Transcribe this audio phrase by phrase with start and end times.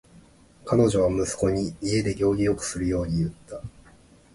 [0.65, 3.61] 彼女は息子に家で行儀よくするように言った。